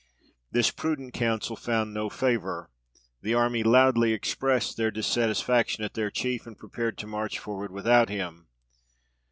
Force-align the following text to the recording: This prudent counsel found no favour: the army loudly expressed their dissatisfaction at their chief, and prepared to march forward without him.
This 0.51 0.71
prudent 0.71 1.13
counsel 1.13 1.55
found 1.55 1.93
no 1.93 2.09
favour: 2.09 2.71
the 3.21 3.35
army 3.35 3.61
loudly 3.61 4.13
expressed 4.13 4.75
their 4.75 4.89
dissatisfaction 4.89 5.83
at 5.83 5.93
their 5.93 6.09
chief, 6.09 6.47
and 6.47 6.57
prepared 6.57 6.97
to 6.97 7.05
march 7.07 7.37
forward 7.37 7.71
without 7.71 8.09
him. 8.09 8.47